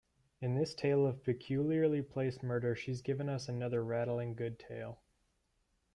[0.41, 4.99] In this tale of peculiarly placed murder she's given us another rattling good tale.